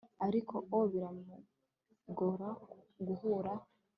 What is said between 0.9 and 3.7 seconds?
biramugora guhura